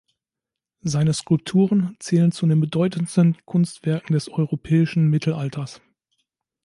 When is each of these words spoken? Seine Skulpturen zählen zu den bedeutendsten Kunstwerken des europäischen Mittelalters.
Seine 0.81 1.13
Skulpturen 1.13 1.95
zählen 1.99 2.31
zu 2.31 2.47
den 2.47 2.59
bedeutendsten 2.59 3.37
Kunstwerken 3.45 4.13
des 4.13 4.29
europäischen 4.29 5.11
Mittelalters. 5.11 5.79